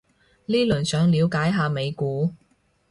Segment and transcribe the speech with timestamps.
[0.47, 2.33] 呢輪想了解下美股